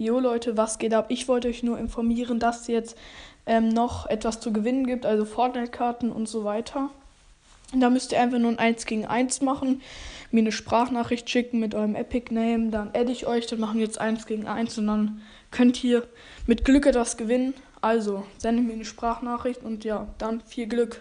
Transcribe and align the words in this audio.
Jo 0.00 0.20
Leute, 0.20 0.56
was 0.56 0.78
geht 0.78 0.94
ab? 0.94 1.06
Ich 1.08 1.26
wollte 1.26 1.48
euch 1.48 1.64
nur 1.64 1.76
informieren, 1.76 2.38
dass 2.38 2.60
es 2.60 2.66
jetzt 2.68 2.96
ähm, 3.46 3.68
noch 3.68 4.06
etwas 4.06 4.38
zu 4.38 4.52
gewinnen 4.52 4.86
gibt, 4.86 5.04
also 5.04 5.24
Fortnite-Karten 5.24 6.12
und 6.12 6.28
so 6.28 6.44
weiter. 6.44 6.90
Da 7.74 7.90
müsst 7.90 8.12
ihr 8.12 8.20
einfach 8.20 8.38
nur 8.38 8.52
ein 8.52 8.60
1 8.60 8.86
gegen 8.86 9.06
1 9.06 9.40
machen, 9.40 9.82
mir 10.30 10.38
eine 10.38 10.52
Sprachnachricht 10.52 11.28
schicken 11.28 11.58
mit 11.58 11.74
eurem 11.74 11.96
Epic-Name, 11.96 12.70
dann 12.70 12.90
adde 12.94 13.10
ich 13.10 13.26
euch, 13.26 13.48
dann 13.48 13.58
machen 13.58 13.80
wir 13.80 13.86
jetzt 13.86 14.00
1 14.00 14.26
gegen 14.26 14.46
1 14.46 14.78
und 14.78 14.86
dann 14.86 15.20
könnt 15.50 15.82
ihr 15.82 16.06
mit 16.46 16.64
Glück 16.64 16.86
etwas 16.86 17.16
gewinnen. 17.16 17.54
Also, 17.80 18.24
sendet 18.36 18.66
mir 18.68 18.74
eine 18.74 18.84
Sprachnachricht 18.84 19.64
und 19.64 19.82
ja, 19.82 20.06
dann 20.18 20.42
viel 20.42 20.68
Glück. 20.68 21.00